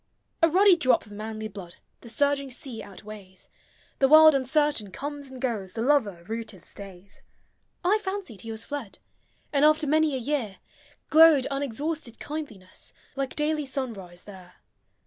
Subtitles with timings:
[0.41, 3.49] A ruddy drop of manly blood The surging sea outweighs;
[3.99, 7.21] The world uncertain comes and goes, The lover rooted stays.
[7.85, 8.97] I fancied he was fled—
[9.53, 10.57] And, after many a year,
[11.11, 14.55] Glowed unexhausted kindliness, Like daily sunrise there.